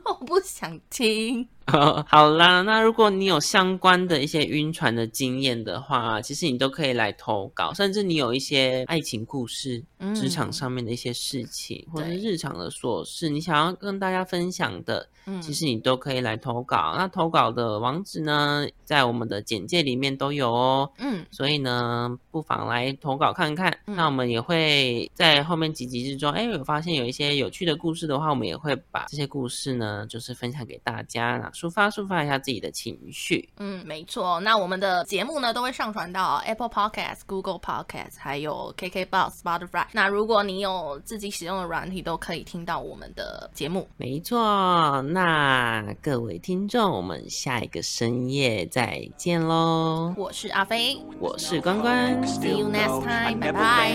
[0.04, 1.48] 我不想 听。
[2.08, 16.94] 好啦，那如果你有相关的一些晕船的经验的话，其实你都可以来投稿，甚至你有一些爱情故事、嗯职场上面的一些事情，或者是日常的琐事，你想要跟大家分享的，嗯其实你都可以来投稿。
[16.96, 20.90] 那投稿的网址呢，在我们的简介里面都有哦。
[20.98, 23.70] 嗯，所以呢，不妨来投稿看看。
[23.86, 33.46] 嗯那我们也会在后面几集之中，哎，有发现有一些有趣的故事的话，我们也会把这些故事呢，就是分享给大家，那抒发抒发一下自己的情绪。
[33.58, 34.40] 嗯，没错。
[34.40, 39.84] 那我们的节目呢，都会上传到 Apple Podcast、Google Podcast，还有 KKBox、Spotify。
[39.92, 43.86] 那如果你有自己使用的软体，都可以听到我们的节目。
[43.98, 50.14] 没错，那各位听众，我们下一个深夜再见喽！
[50.16, 53.40] 我是阿飞，我是关关，See you next time.
[53.52, 53.90] Bye.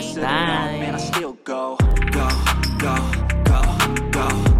[1.19, 1.77] go, go,
[2.11, 2.27] go,
[2.79, 2.95] go,
[3.45, 3.61] go,
[4.11, 4.54] go, go,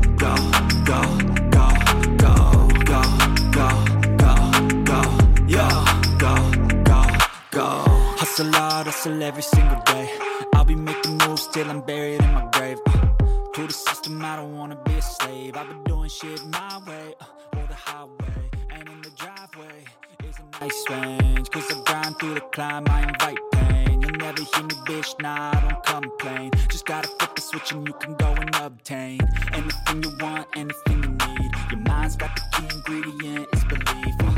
[8.35, 10.09] Hustle hard, hustle every single day.
[10.55, 12.79] I'll be making moves till I'm buried in my grave.
[12.85, 13.07] Uh,
[13.53, 15.55] to the system, I don't wanna be a slave.
[15.55, 19.85] I've been doing shit my way, uh, or the highway, and in the driveway
[20.27, 21.49] is a nice range.
[21.49, 24.01] Cause I grind through the climb, I invite pain.
[24.01, 26.51] You'll never hear me, bitch, nah, I don't complain.
[26.67, 29.21] Just gotta flip the switch and you can go and obtain
[29.53, 31.51] anything you want, anything you need.
[31.71, 34.15] Your mind's got the key ingredient, it's belief.
[34.19, 34.34] Uh,